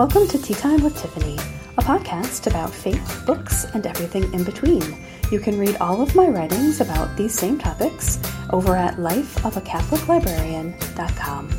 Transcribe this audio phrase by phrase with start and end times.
[0.00, 1.36] Welcome to Tea Time with Tiffany,
[1.76, 4.80] a podcast about faith, books, and everything in between.
[5.30, 8.18] You can read all of my writings about these same topics
[8.48, 11.50] over at lifeofacatholiclibrarian.com.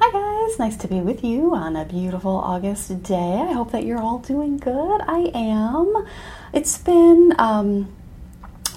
[0.00, 3.46] Hi guys, nice to be with you on a beautiful August day.
[3.48, 5.00] I hope that you're all doing good.
[5.06, 6.08] I am.
[6.52, 7.94] It's been um,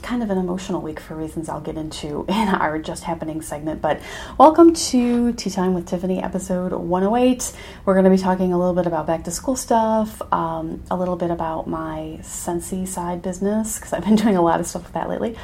[0.09, 3.80] kind of an emotional week for reasons I'll get into in our Just Happening segment.
[3.80, 4.02] But
[4.40, 7.54] welcome to Tea Time with Tiffany, episode 108.
[7.85, 10.98] We're going to be talking a little bit about back to school stuff, um, a
[10.98, 14.82] little bit about my Scentsy side business, because I've been doing a lot of stuff
[14.82, 15.38] with that lately.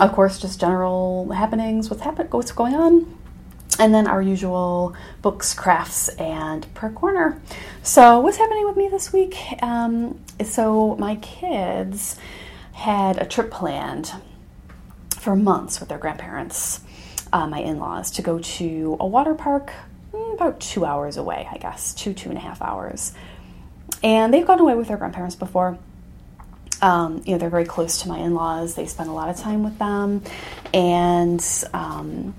[0.00, 3.14] Of course, just general happenings, what's happen- what's going on,
[3.78, 7.42] and then our usual books, crafts, and prayer corner.
[7.82, 9.36] So, what's happening with me this week?
[9.60, 12.16] Um, so, my kids
[12.78, 14.12] had a trip planned
[15.10, 16.80] for months with their grandparents,
[17.32, 19.72] uh, my in laws, to go to a water park
[20.12, 23.12] mm, about two hours away, I guess, two, two and a half hours.
[24.02, 25.76] And they've gone away with their grandparents before.
[26.80, 29.36] Um, you know, they're very close to my in laws, they spend a lot of
[29.36, 30.22] time with them.
[30.72, 32.36] And, um,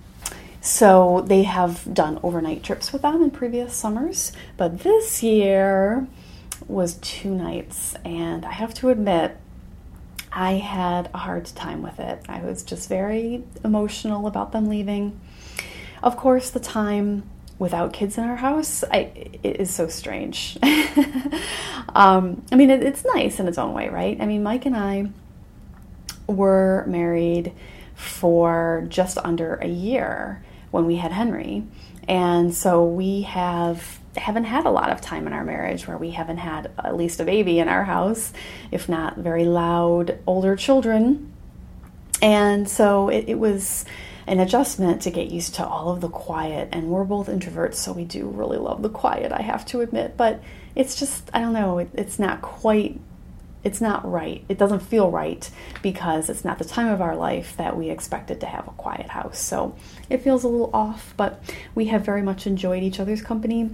[0.62, 6.08] so they have done overnight trips with them in previous summers, but this year
[6.68, 9.38] was two nights, and I have to admit,
[10.32, 12.22] I had a hard time with it.
[12.30, 15.20] I was just very emotional about them leaving.
[16.04, 17.24] Of course, the time
[17.58, 19.12] without kids in our house I,
[19.44, 20.58] it is so strange.
[21.94, 24.20] um, I mean, it, it's nice in its own way, right?
[24.20, 25.10] I mean, Mike and I
[26.28, 27.52] were married
[27.96, 31.66] for just under a year when we had Henry.
[32.08, 36.12] And so we have haven't had a lot of time in our marriage where we
[36.12, 38.34] haven't had at least a baby in our house,
[38.72, 41.32] if not very loud older children.
[42.22, 43.86] And so it, it was
[44.28, 46.70] an adjustment to get used to all of the quiet.
[46.72, 50.18] And we're both introverts, so we do really love the quiet, I have to admit.
[50.18, 50.42] But
[50.76, 53.00] it's just, I don't know, it, it's not quite
[53.64, 54.44] it's not right.
[54.48, 55.50] It doesn't feel right
[55.82, 59.08] because it's not the time of our life that we expected to have a quiet
[59.08, 59.40] house.
[59.40, 59.76] So
[60.10, 61.42] it feels a little off, but
[61.76, 63.70] we have very much enjoyed each other's company.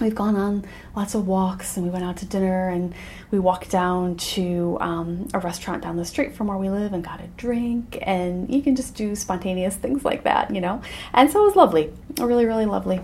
[0.00, 0.64] We've gone on
[0.96, 2.94] lots of walks and we went out to dinner and
[3.30, 7.04] we walked down to um, a restaurant down the street from where we live and
[7.04, 7.98] got a drink.
[8.02, 10.82] And you can just do spontaneous things like that, you know?
[11.12, 13.00] And so it was lovely, really, really lovely.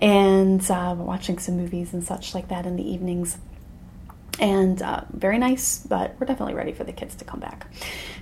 [0.00, 3.38] And uh, watching some movies and such like that in the evenings
[4.38, 7.66] and uh, very nice, but we're definitely ready for the kids to come back.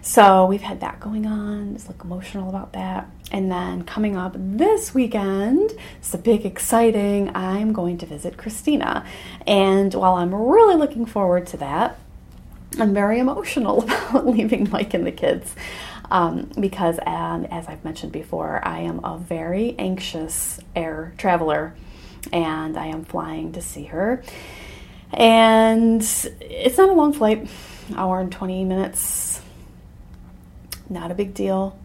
[0.02, 3.10] So we've had that going on, just like emotional about that.
[3.32, 9.04] And then coming up this weekend, it's a big exciting, I'm going to visit Christina.
[9.46, 11.98] And while I'm really looking forward to that,
[12.78, 15.54] I'm very emotional about leaving Mike and the kids.
[16.10, 21.74] Um, because, um, as I've mentioned before, I am a very anxious air traveler
[22.32, 24.22] and I am flying to see her.
[25.12, 27.48] And it's not a long flight,
[27.94, 29.40] hour and 20 minutes.
[30.88, 31.78] Not a big deal.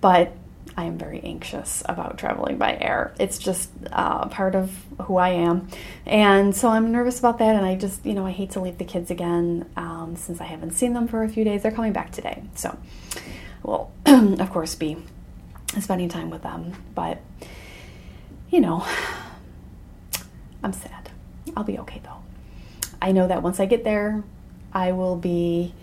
[0.00, 0.32] But
[0.76, 3.14] I am very anxious about traveling by air.
[3.20, 5.68] It's just uh, part of who I am.
[6.04, 7.54] And so I'm nervous about that.
[7.54, 10.44] And I just, you know, I hate to leave the kids again um, since I
[10.44, 11.62] haven't seen them for a few days.
[11.62, 12.42] They're coming back today.
[12.56, 12.76] So
[13.62, 14.96] we'll, of course, be
[15.80, 16.72] spending time with them.
[16.94, 17.20] But,
[18.50, 18.84] you know,
[20.62, 21.10] I'm sad.
[21.56, 22.23] I'll be okay though.
[23.04, 24.24] I know that once I get there,
[24.72, 25.74] I will be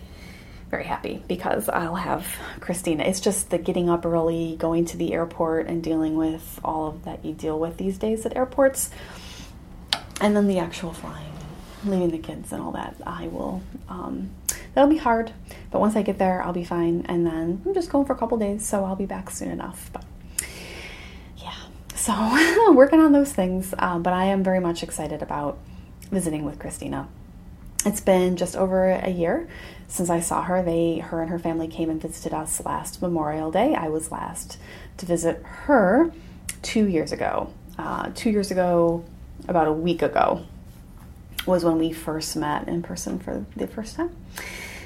[0.71, 2.25] very happy because I'll have
[2.61, 3.03] Christina.
[3.03, 7.05] It's just the getting up early, going to the airport, and dealing with all of
[7.05, 8.89] that you deal with these days at airports.
[10.19, 11.31] And then the actual flying,
[11.85, 12.95] leaving the kids, and all that.
[13.05, 14.31] I will, um,
[14.73, 15.31] that'll be hard.
[15.69, 17.05] But once I get there, I'll be fine.
[17.07, 19.91] And then I'm just going for a couple days, so I'll be back soon enough.
[19.93, 20.05] But
[21.37, 21.53] yeah,
[21.93, 23.75] so working on those things.
[23.77, 25.59] Um, but I am very much excited about
[26.11, 27.07] visiting with Christina.
[27.85, 29.49] It's been just over a year
[29.87, 30.61] since I saw her.
[30.61, 33.73] They, her and her family came and visited us last Memorial Day.
[33.73, 34.59] I was last
[34.97, 36.11] to visit her
[36.61, 37.51] two years ago.
[37.79, 39.03] Uh, two years ago,
[39.47, 40.45] about a week ago,
[41.47, 44.15] was when we first met in person for the first time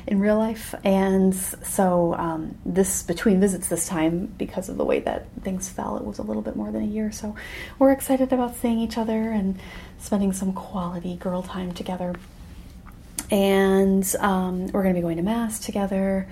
[0.07, 0.75] in real life.
[0.83, 5.97] And so, um, this between visits this time, because of the way that things fell,
[5.97, 7.11] it was a little bit more than a year.
[7.11, 7.35] So,
[7.79, 9.59] we're excited about seeing each other and
[9.97, 12.15] spending some quality girl time together.
[13.31, 16.27] And um, we're going to be going to Mass together.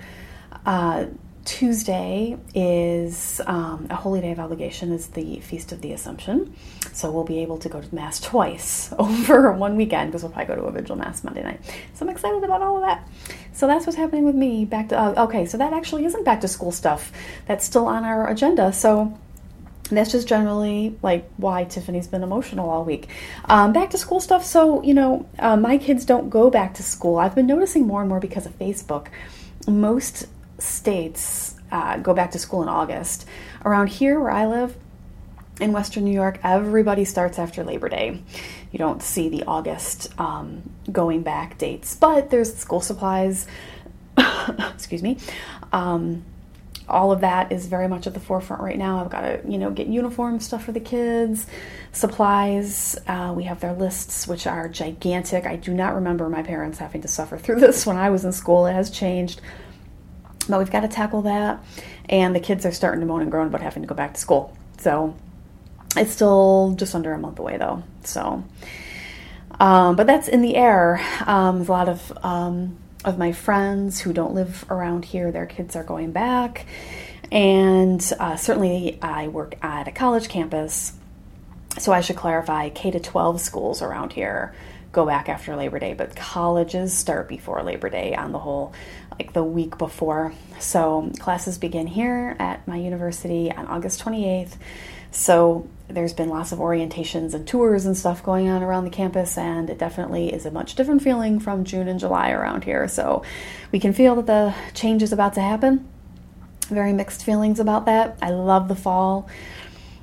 [0.64, 1.06] Uh,
[1.44, 6.54] Tuesday is um, a holy day of obligation, is the Feast of the Assumption.
[6.94, 10.54] So we'll be able to go to Mass twice over one weekend because we'll probably
[10.54, 11.60] go to a Vigil Mass Monday night.
[11.94, 13.08] So I'm excited about all of that.
[13.52, 14.64] So that's what's happening with me.
[14.64, 17.12] Back to, uh, okay, so that actually isn't back to school stuff.
[17.46, 18.72] That's still on our agenda.
[18.72, 19.18] So
[19.90, 23.08] that's just generally like why Tiffany's been emotional all week.
[23.46, 24.44] Um, back to school stuff.
[24.44, 27.18] So, you know, uh, my kids don't go back to school.
[27.18, 29.08] I've been noticing more and more because of Facebook.
[29.66, 30.26] Most
[30.58, 33.26] states uh, go back to school in August.
[33.64, 34.76] Around here, where I live,
[35.60, 38.22] in Western New York, everybody starts after Labor Day.
[38.72, 43.46] You don't see the August um, going back dates, but there's school supplies.
[44.74, 45.18] excuse me.
[45.72, 46.24] Um,
[46.88, 49.02] all of that is very much at the forefront right now.
[49.02, 51.46] I've got to, you know, get uniform stuff for the kids,
[51.92, 52.98] supplies.
[53.06, 55.46] Uh, we have their lists, which are gigantic.
[55.46, 58.32] I do not remember my parents having to suffer through this when I was in
[58.32, 58.66] school.
[58.66, 59.40] It has changed.
[60.46, 61.64] But we've got to tackle that.
[62.08, 64.20] And the kids are starting to moan and groan about having to go back to
[64.20, 64.54] school.
[64.76, 65.16] So
[65.96, 67.82] it's still just under a month away, though.
[68.02, 68.44] So,
[69.60, 71.00] um, but that's in the air.
[71.26, 75.30] Um, a lot of um, of my friends who don't live around here.
[75.30, 76.66] Their kids are going back,
[77.30, 80.92] and uh, certainly I work at a college campus.
[81.78, 84.54] So I should clarify: K to 12 schools around here
[84.94, 88.72] go back after Labor Day, but colleges start before Labor Day on the whole,
[89.18, 90.32] like the week before.
[90.60, 94.56] So classes begin here at my university on August 28th.
[95.14, 99.38] So there's been lots of orientations and tours and stuff going on around the campus,
[99.38, 102.88] and it definitely is a much different feeling from June and July around here.
[102.88, 103.22] So
[103.70, 105.88] we can feel that the change is about to happen.
[106.66, 108.18] Very mixed feelings about that.
[108.20, 109.28] I love the fall.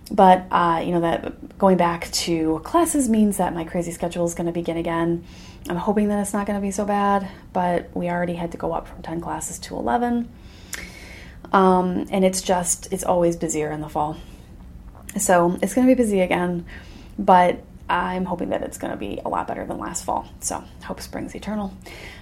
[0.09, 4.33] But uh, you know that going back to classes means that my crazy schedule is
[4.33, 5.25] going to begin again.
[5.67, 8.57] I'm hoping that it's not going to be so bad, but we already had to
[8.57, 10.31] go up from 10 classes to 11.
[11.51, 14.17] Um, and it's just, it's always busier in the fall.
[15.17, 16.65] So it's going to be busy again,
[17.19, 20.29] but I'm hoping that it's going to be a lot better than last fall.
[20.39, 21.73] So hope spring's eternal.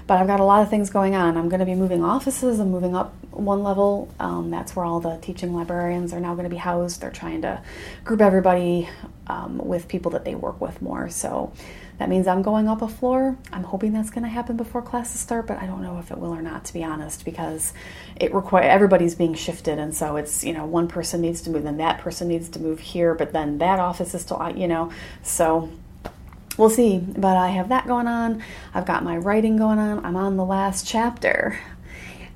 [0.07, 1.37] But I've got a lot of things going on.
[1.37, 2.59] I'm going to be moving offices.
[2.59, 4.11] I'm moving up one level.
[4.19, 7.01] Um, that's where all the teaching librarians are now going to be housed.
[7.01, 7.61] They're trying to
[8.03, 8.89] group everybody
[9.27, 11.09] um, with people that they work with more.
[11.09, 11.53] So
[11.99, 13.37] that means I'm going up a floor.
[13.51, 16.17] I'm hoping that's going to happen before classes start, but I don't know if it
[16.17, 17.73] will or not, to be honest, because
[18.15, 21.63] it require everybody's being shifted, and so it's you know one person needs to move,
[21.63, 24.91] then that person needs to move here, but then that office is still you know
[25.21, 25.69] so
[26.57, 26.99] we'll see.
[26.99, 28.43] But I have that going on.
[28.73, 30.05] I've got my writing going on.
[30.05, 31.59] I'm on the last chapter.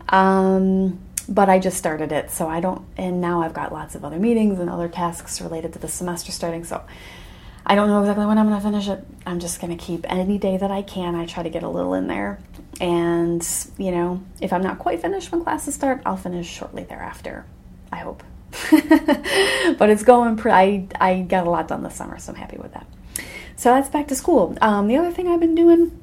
[0.10, 1.00] Um,
[1.30, 4.20] but I just started it, so I don't, and now I've got lots of other
[4.20, 6.66] meetings and other tasks related to the semester starting.
[6.66, 6.84] So
[7.66, 9.06] I don't know exactly when I'm going to finish it.
[9.26, 11.16] I'm just going to keep any day that I can.
[11.16, 12.40] I try to get a little in there.
[12.82, 13.46] And,
[13.78, 17.46] you know, if I'm not quite finished when classes start, I'll finish shortly thereafter.
[17.92, 18.24] I hope.
[18.72, 22.58] but it's going pretty, I, I got a lot done this summer, so I'm happy
[22.58, 22.86] with that.
[23.56, 24.58] So that's back to school.
[24.62, 25.98] Um, the other thing I've been doing,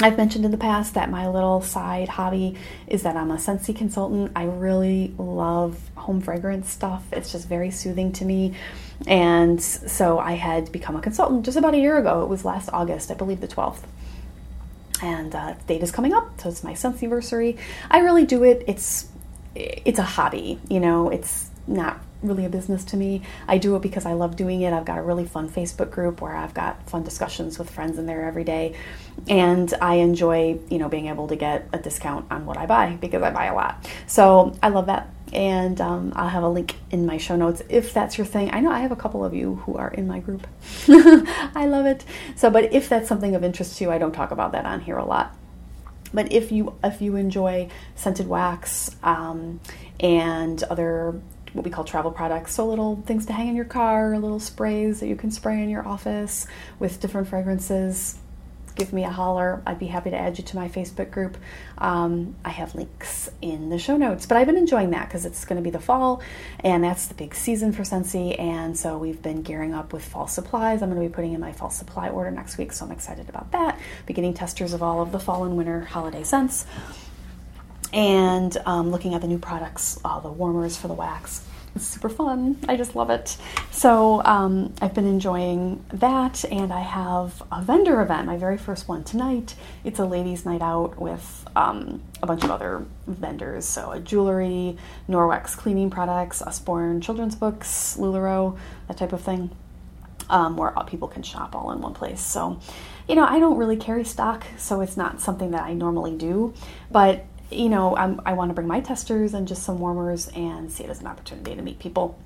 [0.00, 2.56] I've mentioned in the past that my little side hobby
[2.86, 4.32] is that I'm a Scentsy consultant.
[4.36, 7.04] I really love home fragrance stuff.
[7.12, 8.54] It's just very soothing to me.
[9.06, 12.22] And so I had become a consultant just about a year ago.
[12.22, 13.82] It was last August, I believe the 12th.
[15.02, 17.56] And uh, date is coming up, so it's my anniversary.
[17.90, 18.64] I really do it.
[18.66, 19.08] It's
[19.54, 21.10] it's a hobby, you know.
[21.10, 23.22] It's not really a business to me.
[23.46, 24.72] I do it because I love doing it.
[24.72, 28.06] I've got a really fun Facebook group where I've got fun discussions with friends in
[28.06, 28.76] there every day.
[29.28, 32.96] And I enjoy, you know, being able to get a discount on what I buy
[33.00, 33.88] because I buy a lot.
[34.06, 35.10] So I love that.
[35.32, 38.52] And um, I'll have a link in my show notes if that's your thing.
[38.52, 40.46] I know I have a couple of you who are in my group.
[40.88, 42.04] I love it.
[42.36, 44.80] So, but if that's something of interest to you, I don't talk about that on
[44.80, 45.34] here a lot.
[46.14, 49.60] But if you if you enjoy scented wax um,
[49.98, 51.20] and other
[51.54, 52.54] what we call travel products.
[52.54, 55.70] So little things to hang in your car, little sprays that you can spray in
[55.70, 56.46] your office
[56.78, 58.18] with different fragrances.
[58.74, 59.62] Give me a holler.
[59.64, 61.38] I'd be happy to add you to my Facebook group.
[61.78, 65.44] Um, I have links in the show notes, but I've been enjoying that because it's
[65.44, 66.20] going to be the fall,
[66.58, 68.36] and that's the big season for Scentsy.
[68.36, 70.82] And so we've been gearing up with fall supplies.
[70.82, 73.28] I'm going to be putting in my fall supply order next week, so I'm excited
[73.28, 73.78] about that.
[74.06, 76.66] Beginning testers of all of the fall and winter holiday scents
[77.94, 81.46] and um, looking at the new products, all the warmers for the wax.
[81.76, 82.58] It's super fun.
[82.68, 83.36] I just love it.
[83.70, 88.88] So um, I've been enjoying that, and I have a vendor event, my very first
[88.88, 89.54] one tonight.
[89.82, 93.64] It's a ladies' night out with um, a bunch of other vendors.
[93.64, 94.76] So a jewelry,
[95.08, 99.50] Norwex cleaning products, Usborne children's books, Lularoe, that type of thing,
[100.30, 102.20] um, where people can shop all in one place.
[102.20, 102.60] So,
[103.08, 106.54] you know, I don't really carry stock, so it's not something that I normally do,
[106.90, 110.70] but you know, I'm, i want to bring my testers and just some warmers and
[110.70, 112.18] see it as an opportunity to meet people.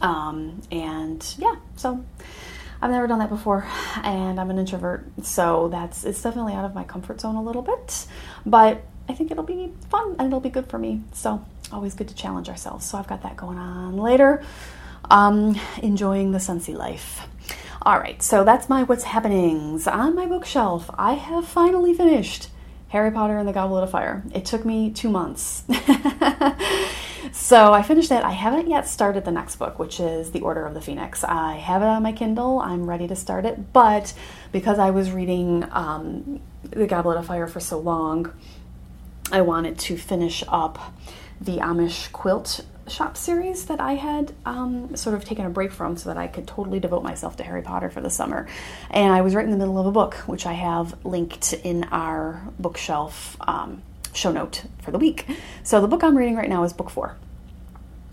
[0.00, 2.04] Um, and yeah, so
[2.80, 3.66] I've never done that before,
[4.04, 7.62] and I'm an introvert, so that's it's definitely out of my comfort zone a little
[7.62, 8.06] bit,
[8.46, 11.02] but I think it'll be fun and it'll be good for me.
[11.12, 12.86] So always good to challenge ourselves.
[12.86, 14.44] So I've got that going on later.
[15.10, 17.26] Um, enjoying the Scentsy life.
[17.82, 20.90] All right, so that's my what's happenings on my bookshelf.
[20.94, 22.48] I have finally finished
[22.88, 24.24] Harry Potter and the Goblet of Fire.
[24.34, 25.62] It took me two months.
[27.32, 28.24] so I finished it.
[28.24, 31.22] I haven't yet started the next book, which is The Order of the Phoenix.
[31.22, 32.60] I have it on my Kindle.
[32.60, 33.72] I'm ready to start it.
[33.74, 34.14] But
[34.52, 38.32] because I was reading um, The Goblet of Fire for so long,
[39.30, 40.78] I wanted to finish up
[41.40, 45.96] the Amish quilt shop series that I had um, sort of taken a break from
[45.96, 48.46] so that I could totally devote myself to Harry Potter for the summer.
[48.90, 51.84] And I was right in the middle of a book, which I have linked in
[51.84, 55.26] our bookshelf um, show note for the week.
[55.62, 57.16] So the book I'm reading right now is book four.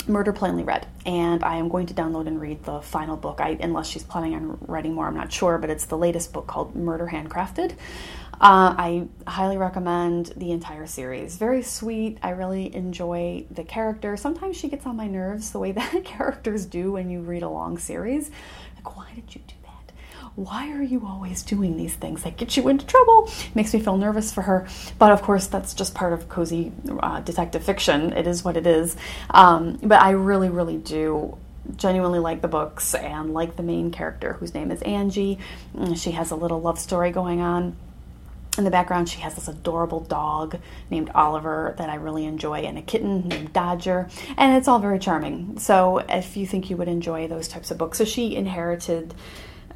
[0.08, 3.42] Murder Plainly Read, and I am going to download and read the final book.
[3.42, 6.46] I, unless she's planning on writing more, I'm not sure, but it's the latest book
[6.46, 7.76] called Murder Handcrafted.
[8.42, 11.38] Uh, I highly recommend the entire series.
[11.38, 12.18] Very sweet.
[12.22, 14.18] I really enjoy the character.
[14.18, 17.50] Sometimes she gets on my nerves the way that characters do when you read a
[17.50, 18.30] long series.
[18.76, 19.94] Like, why did you do that?
[20.36, 23.32] Why are you always doing these things that get you into trouble?
[23.54, 24.68] Makes me feel nervous for her.
[25.00, 28.12] But of course, that's just part of cozy uh, detective fiction.
[28.12, 28.98] It is what it is.
[29.30, 31.38] Um, but I really, really do
[31.78, 35.40] genuinely like the books and like the main character whose name is Angie.
[35.96, 37.78] She has a little love story going on
[38.58, 40.58] in the background, she has this adorable dog
[40.90, 45.00] named Oliver that I really enjoy, and a kitten named Dodger, and it's all very
[45.00, 45.60] charming.
[45.60, 49.14] So, if you think you would enjoy those types of books, so she inherited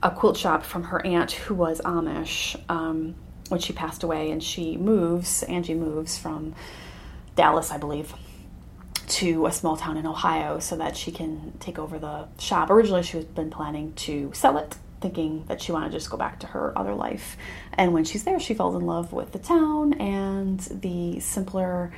[0.01, 3.15] a quilt shop from her aunt who was Amish um,
[3.49, 6.55] when she passed away, and she moves, Angie moves from
[7.35, 8.13] Dallas, I believe,
[9.07, 12.69] to a small town in Ohio so that she can take over the shop.
[12.69, 16.17] Originally, she was been planning to sell it thinking that she wanted to just go
[16.17, 17.37] back to her other life.
[17.73, 21.91] And when she's there, she falls in love with the town and the simpler,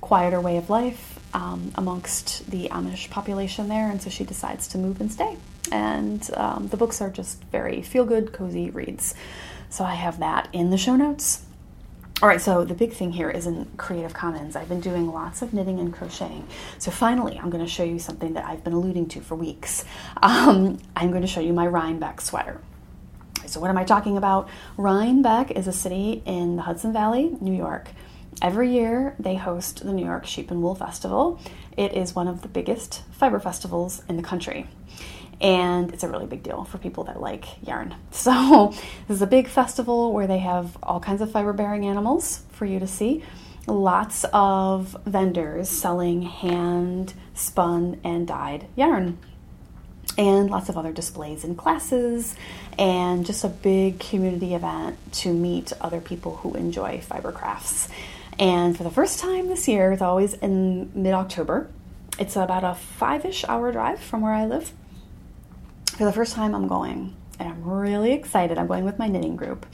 [0.00, 3.90] quieter way of life um, amongst the Amish population there.
[3.90, 5.36] And so she decides to move and stay.
[5.72, 9.14] And um, the books are just very feel good, cozy reads.
[9.68, 11.44] So I have that in the show notes.
[12.22, 14.56] All right, so the big thing here is in Creative Commons.
[14.56, 16.48] I've been doing lots of knitting and crocheting.
[16.78, 19.84] So finally, I'm going to show you something that I've been alluding to for weeks.
[20.22, 22.60] Um, I'm going to show you my Rhinebeck sweater.
[23.44, 24.48] So what am I talking about?
[24.78, 27.90] Rhinebeck is a city in the Hudson Valley, New York.
[28.40, 31.38] Every year they host the New York Sheep and Wool Festival.
[31.76, 34.68] It is one of the biggest fiber festivals in the country
[35.40, 37.94] and it's a really big deal for people that like yarn.
[38.10, 38.72] So,
[39.06, 42.64] this is a big festival where they have all kinds of fiber bearing animals for
[42.64, 43.22] you to see.
[43.66, 49.18] Lots of vendors selling hand spun and dyed yarn,
[50.16, 52.34] and lots of other displays and classes,
[52.78, 57.88] and just a big community event to meet other people who enjoy fiber crafts.
[58.38, 61.68] And for the first time this year, it's always in mid October.
[62.18, 64.72] It's about a five ish hour drive from where I live
[65.90, 67.16] for the first time, I'm going.
[67.38, 68.56] And I'm really excited.
[68.58, 69.66] I'm going with my knitting group.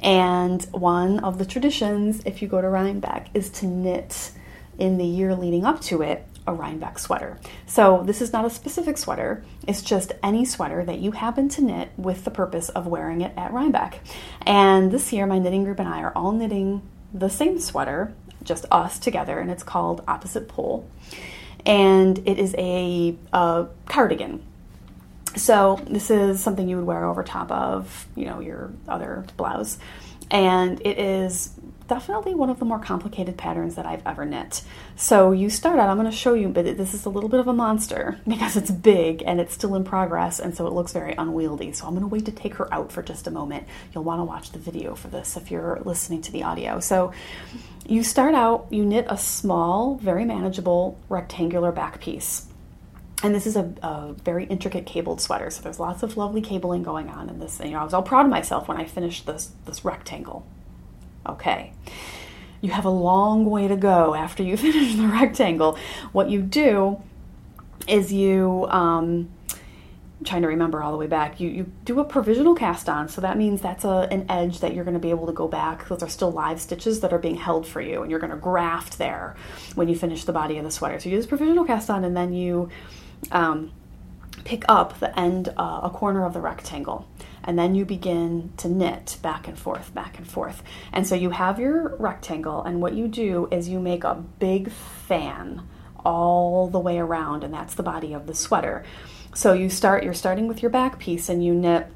[0.00, 4.30] And one of the traditions, if you go to Rhinebeck, is to knit
[4.78, 7.38] in the year leading up to it a Rhinebeck sweater.
[7.66, 11.62] So, this is not a specific sweater, it's just any sweater that you happen to
[11.62, 14.00] knit with the purpose of wearing it at Rhinebeck.
[14.42, 18.64] And this year, my knitting group and I are all knitting the same sweater, just
[18.70, 20.88] us together, and it's called Opposite Pole.
[21.66, 24.42] And it is a, a cardigan
[25.36, 29.78] so this is something you would wear over top of, you know, your other blouse.
[30.30, 31.50] And it is
[31.88, 34.62] definitely one of the more complicated patterns that I've ever knit.
[34.94, 37.40] So you start out, I'm going to show you, but this is a little bit
[37.40, 40.92] of a monster because it's big and it's still in progress and so it looks
[40.92, 41.72] very unwieldy.
[41.72, 43.66] So I'm going to wait to take her out for just a moment.
[43.92, 46.78] You'll want to watch the video for this if you're listening to the audio.
[46.78, 47.12] So
[47.86, 52.46] you start out, you knit a small, very manageable rectangular back piece
[53.22, 56.82] and this is a, a, very intricate cabled sweater, so there's lots of lovely cabling
[56.82, 57.60] going on in this.
[57.62, 60.46] You know, I was all proud of myself when I finished this this rectangle.
[61.26, 61.72] Okay,
[62.60, 65.78] you have a long way to go after you finish the rectangle.
[66.12, 67.02] What you do
[67.86, 69.30] is you um,
[70.24, 71.40] trying to remember all the way back.
[71.40, 74.74] You you do a provisional cast on, so that means that's a, an edge that
[74.74, 75.88] you're going to be able to go back.
[75.88, 78.36] Those are still live stitches that are being held for you, and you're going to
[78.36, 79.36] graft there
[79.74, 80.98] when you finish the body of the sweater.
[80.98, 82.70] So you do this provisional cast on, and then you
[83.30, 83.72] um,
[84.44, 87.06] pick up the end, uh, a corner of the rectangle.
[87.44, 90.62] and then you begin to knit back and forth, back and forth.
[90.92, 94.70] And so you have your rectangle, and what you do is you make a big
[94.70, 95.62] fan
[96.04, 98.84] all the way around, and that's the body of the sweater.
[99.34, 101.86] So you start, you're starting with your back piece, and you knit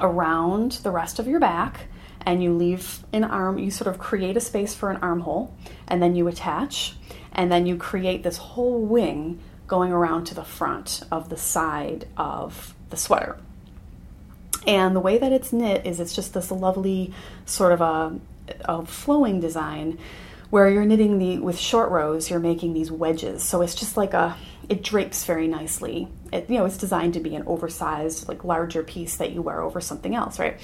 [0.00, 1.86] around the rest of your back
[2.26, 5.54] and you leave an arm, you sort of create a space for an armhole,
[5.86, 6.96] and then you attach,
[7.32, 12.06] and then you create this whole wing going around to the front of the side
[12.16, 13.38] of the sweater.
[14.66, 17.12] And the way that it's knit is it's just this lovely
[17.44, 18.18] sort of a,
[18.64, 19.98] a flowing design
[20.50, 23.42] where you're knitting the with short rows you're making these wedges.
[23.42, 24.36] So it's just like a
[24.68, 26.08] it drapes very nicely.
[26.32, 29.60] It, you know it's designed to be an oversized like larger piece that you wear
[29.60, 30.58] over something else right?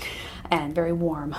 [0.50, 1.34] And very warm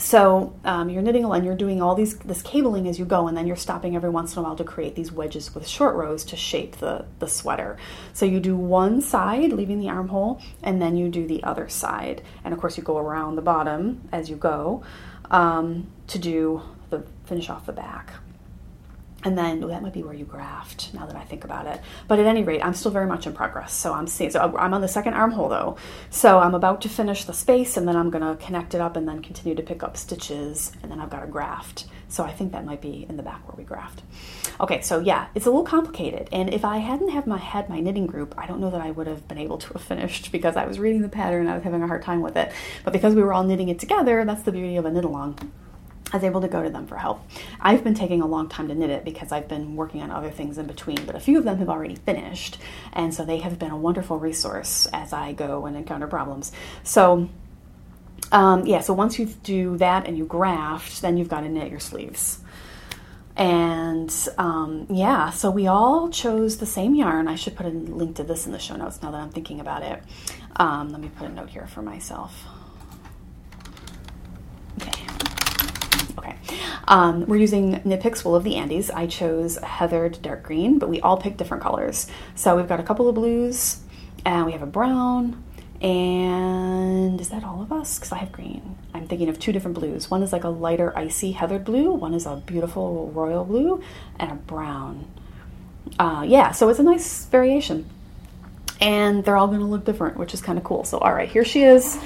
[0.00, 3.36] so um, you're knitting and you're doing all these this cabling as you go, and
[3.36, 6.24] then you're stopping every once in a while to create these wedges with short rows
[6.24, 7.76] to shape the the sweater.
[8.14, 12.22] So you do one side, leaving the armhole, and then you do the other side,
[12.44, 14.82] and of course you go around the bottom as you go
[15.30, 18.14] um, to do the finish off the back
[19.24, 21.80] and then oh, that might be where you graft now that i think about it.
[22.08, 23.72] But at any rate i'm still very much in progress.
[23.72, 25.76] So i'm seeing so i'm on the second armhole though.
[26.10, 28.96] So i'm about to finish the space and then i'm going to connect it up
[28.96, 31.86] and then continue to pick up stitches and then i've got a graft.
[32.08, 34.02] So i think that might be in the back where we graft.
[34.60, 36.28] Okay so yeah it's a little complicated.
[36.32, 38.90] And if i hadn't have my had my knitting group i don't know that i
[38.90, 41.64] would have been able to have finished because i was reading the pattern i was
[41.64, 42.52] having a hard time with it.
[42.84, 45.52] But because we were all knitting it together that's the beauty of a knit along
[46.12, 47.22] I was able to go to them for help.
[47.60, 50.30] I've been taking a long time to knit it because I've been working on other
[50.30, 52.58] things in between, but a few of them have already finished,
[52.92, 56.52] and so they have been a wonderful resource as I go and encounter problems.
[56.82, 57.28] So,
[58.32, 61.70] um, yeah, so once you do that and you graft, then you've got to knit
[61.70, 62.40] your sleeves.
[63.36, 67.26] And um, yeah, so we all chose the same yarn.
[67.28, 69.60] I should put a link to this in the show notes now that I'm thinking
[69.60, 70.02] about it.
[70.56, 72.44] Um, let me put a note here for myself.
[76.88, 78.90] Um, we're using Picks Wool of the Andes.
[78.90, 82.06] I chose heathered dark green, but we all picked different colors.
[82.34, 83.80] So we've got a couple of blues,
[84.24, 85.42] and we have a brown,
[85.80, 87.98] and is that all of us?
[87.98, 88.76] Because I have green.
[88.92, 90.10] I'm thinking of two different blues.
[90.10, 93.82] One is like a lighter, icy heathered blue, one is a beautiful royal blue,
[94.18, 95.10] and a brown.
[95.98, 97.88] Uh, yeah, so it's a nice variation.
[98.80, 100.84] And they're all going to look different, which is kind of cool.
[100.84, 101.98] So, all right, here she is.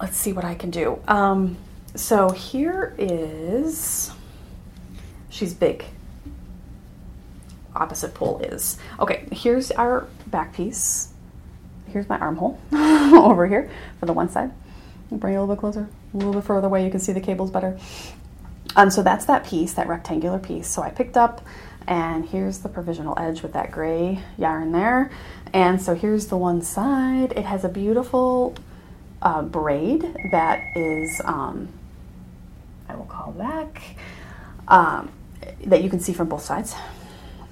[0.00, 1.00] Let's see what I can do.
[1.06, 1.56] Um,
[1.94, 4.10] so here is,
[5.30, 5.84] she's big.
[7.76, 8.78] Opposite pole is.
[9.00, 11.12] Okay, here's our back piece.
[11.88, 14.52] Here's my armhole over here for the one side.
[15.10, 16.84] Bring it a little bit closer, a little bit further away.
[16.84, 17.78] You can see the cables better.
[18.76, 20.68] Um, so that's that piece, that rectangular piece.
[20.68, 21.42] So I picked up,
[21.86, 25.10] and here's the provisional edge with that gray yarn there.
[25.52, 27.32] And so here's the one side.
[27.36, 28.56] It has a beautiful
[29.22, 30.02] uh, braid
[30.32, 31.68] that is um,
[33.34, 33.82] back,
[34.68, 35.12] um,
[35.64, 36.74] that you can see from both sides.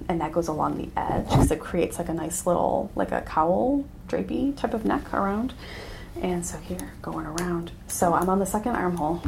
[0.09, 3.23] And that goes along the edge because it creates like a nice little, like a
[3.23, 5.55] cowl drapey type of neck around.
[6.21, 7.71] And so here, going around.
[7.87, 9.23] So I'm on the second armhole.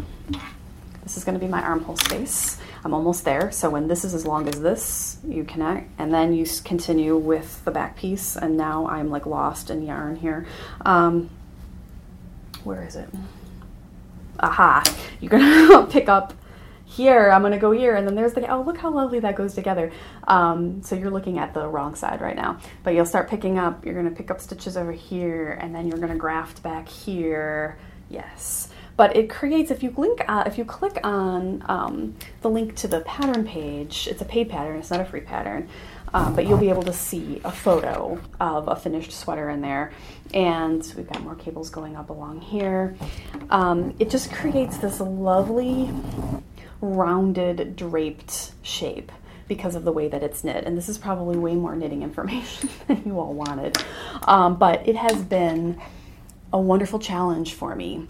[1.03, 2.59] This is going to be my armhole space.
[2.85, 3.53] I'm almost there.
[3.53, 7.64] So when this is as long as this, you connect, and then you continue with
[7.64, 8.37] the back piece.
[8.37, 10.47] And now I'm like lost in yarn here.
[10.85, 11.31] Um,
[12.64, 13.09] where is it?
[14.40, 14.83] aha,
[15.21, 16.35] you're gonna pick up
[16.97, 19.55] here, I'm gonna go here, and then there's the, oh, look how lovely that goes
[19.55, 19.91] together.
[20.29, 23.85] Um, so you're looking at the wrong side right now, but you'll start picking up,
[23.85, 27.77] you're gonna pick up stitches over here, and then you're gonna graft back here,
[28.09, 28.69] yes.
[28.97, 32.87] But it creates, if you link, uh, if you click on um, the link to
[32.87, 35.69] the pattern page, it's a paid pattern, it's not a free pattern,
[36.13, 39.93] um, but you'll be able to see a photo of a finished sweater in there.
[40.33, 42.95] And we've got more cables going up along here.
[43.51, 45.91] Um, it just creates this lovely
[46.81, 49.11] rounded draped shape
[49.47, 50.65] because of the way that it's knit.
[50.65, 53.77] And this is probably way more knitting information than you all wanted.
[54.23, 55.81] Um, but it has been
[56.53, 58.09] a wonderful challenge for me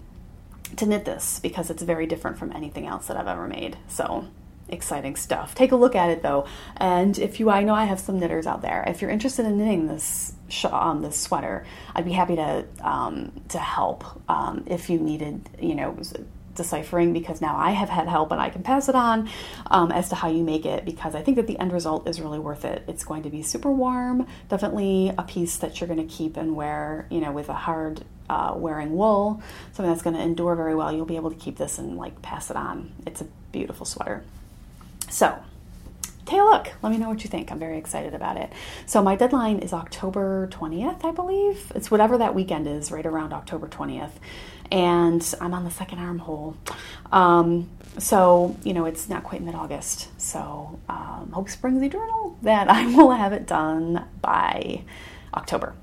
[0.77, 3.77] to knit this because it's very different from anything else that I've ever made.
[3.87, 4.27] So
[4.69, 5.55] exciting stuff.
[5.55, 6.47] Take a look at it though,
[6.77, 8.83] and if you, I know I have some knitters out there.
[8.87, 10.33] If you're interested in knitting this
[10.65, 15.75] um, this sweater, I'd be happy to um, to help um, if you needed, you
[15.75, 15.97] know.
[16.55, 19.29] Deciphering because now I have had help and I can pass it on
[19.69, 22.21] um, as to how you make it because I think that the end result is
[22.21, 22.83] really worth it.
[22.87, 26.55] It's going to be super warm, definitely a piece that you're going to keep and
[26.55, 29.41] wear, you know, with a hard uh, wearing wool,
[29.73, 30.91] something that's going to endure very well.
[30.91, 32.93] You'll be able to keep this and like pass it on.
[33.05, 34.23] It's a beautiful sweater.
[35.09, 35.37] So,
[36.25, 36.71] take a look.
[36.81, 37.51] Let me know what you think.
[37.51, 38.51] I'm very excited about it.
[38.85, 41.71] So my deadline is October 20th, I believe.
[41.75, 44.11] It's whatever that weekend is, right around October 20th.
[44.71, 46.57] And I'm on the second armhole.
[47.11, 50.09] Um, so, you know, it's not quite mid August.
[50.19, 54.83] So, um, hope springs eternal that I will have it done by
[55.33, 55.75] October.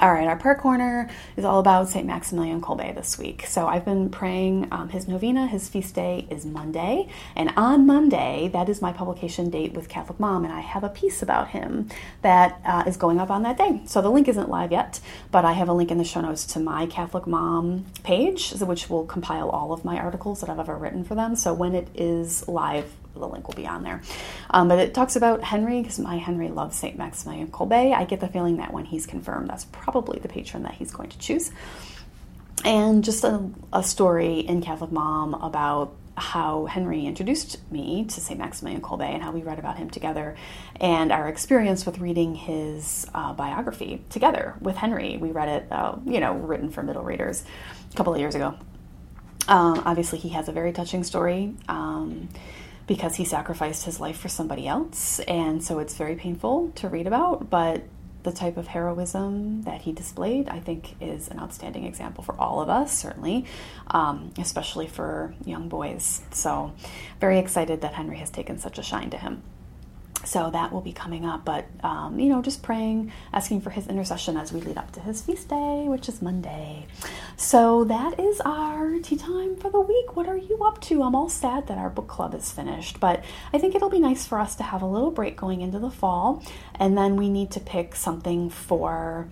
[0.00, 2.06] All right, our prayer corner is all about St.
[2.06, 3.44] Maximilian Kolbe this week.
[3.46, 5.48] So I've been praying um, his novena.
[5.48, 7.08] His feast day is Monday.
[7.34, 10.44] And on Monday, that is my publication date with Catholic Mom.
[10.44, 11.88] And I have a piece about him
[12.22, 13.80] that uh, is going up on that day.
[13.86, 15.00] So the link isn't live yet,
[15.32, 18.88] but I have a link in the show notes to my Catholic Mom page, which
[18.88, 21.34] will compile all of my articles that I've ever written for them.
[21.34, 24.02] So when it is live, the link will be on there.
[24.50, 26.96] Um, but it talks about Henry because my Henry loves St.
[26.96, 27.94] Maximilian Kolbe.
[27.94, 31.10] I get the feeling that when he's confirmed, that's probably the patron that he's going
[31.10, 31.50] to choose.
[32.64, 38.38] And just a, a story in Catholic Mom about how Henry introduced me to St.
[38.38, 40.36] Maximilian Kolbe and how we read about him together,
[40.80, 45.16] and our experience with reading his uh, biography together with Henry.
[45.16, 47.44] We read it, uh, you know, written for middle readers
[47.92, 48.54] a couple of years ago.
[49.46, 51.54] Um, obviously, he has a very touching story.
[51.68, 52.28] Um,
[52.88, 55.20] because he sacrificed his life for somebody else.
[55.20, 57.84] And so it's very painful to read about, but
[58.24, 62.60] the type of heroism that he displayed, I think, is an outstanding example for all
[62.60, 63.44] of us, certainly,
[63.88, 66.22] um, especially for young boys.
[66.32, 66.72] So,
[67.20, 69.42] very excited that Henry has taken such a shine to him
[70.24, 73.86] so that will be coming up but um, you know just praying asking for his
[73.86, 76.86] intercession as we lead up to his feast day which is monday.
[77.36, 80.16] So that is our tea time for the week.
[80.16, 81.04] What are you up to?
[81.04, 84.26] I'm all sad that our book club is finished but i think it'll be nice
[84.26, 86.42] for us to have a little break going into the fall
[86.74, 89.28] and then we need to pick something for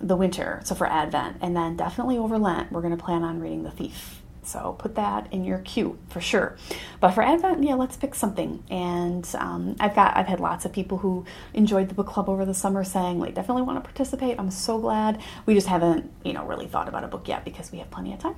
[0.00, 3.40] the winter so for advent and then definitely over lent we're going to plan on
[3.40, 4.17] reading the thief
[4.48, 6.56] so put that in your queue for sure.
[7.00, 8.62] But for Advent, yeah, let's pick something.
[8.70, 12.44] And um, I've got I've had lots of people who enjoyed the book club over
[12.44, 14.38] the summer saying like definitely want to participate.
[14.38, 15.20] I'm so glad.
[15.46, 18.12] We just haven't you know really thought about a book yet because we have plenty
[18.12, 18.36] of time.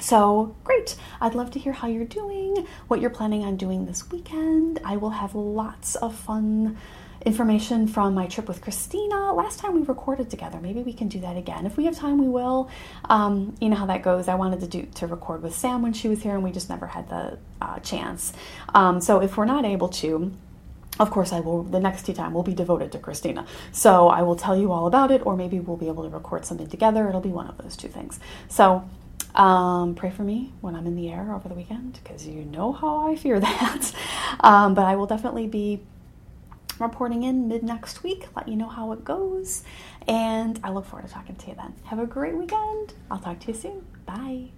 [0.00, 0.96] So great.
[1.20, 4.80] I'd love to hear how you're doing, what you're planning on doing this weekend.
[4.84, 6.76] I will have lots of fun
[7.24, 9.32] information from my trip with Christina.
[9.32, 11.66] Last time we recorded together, maybe we can do that again.
[11.66, 12.70] If we have time, we will.
[13.08, 14.28] Um, you know how that goes.
[14.28, 16.68] I wanted to do to record with Sam when she was here, and we just
[16.68, 18.32] never had the uh, chance.
[18.74, 20.32] Um, so if we're not able to,
[20.98, 21.62] of course, I will.
[21.62, 23.46] The next tea time will be devoted to Christina.
[23.70, 26.44] So I will tell you all about it, or maybe we'll be able to record
[26.44, 27.08] something together.
[27.08, 28.20] It'll be one of those two things.
[28.48, 28.88] So
[29.34, 32.72] um, pray for me when I'm in the air over the weekend because you know
[32.72, 33.92] how I fear that.
[34.40, 35.80] um, but I will definitely be
[36.80, 39.62] reporting in mid next week, let you know how it goes.
[40.06, 41.74] And I look forward to talking to you then.
[41.84, 42.94] Have a great weekend.
[43.10, 43.86] I'll talk to you soon.
[44.06, 44.50] Bye.